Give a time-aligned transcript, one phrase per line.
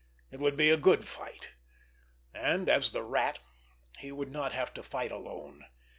[0.31, 1.51] It would be a good fight!
[2.33, 3.37] And, as the Rat,
[3.99, 5.65] he would not have to fight alone!